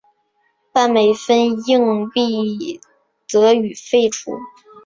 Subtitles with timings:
[0.73, 2.81] 半美分硬币
[3.27, 4.31] 则予废除。